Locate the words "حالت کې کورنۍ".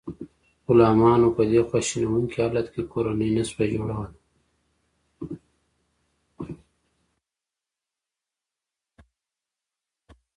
2.43-3.29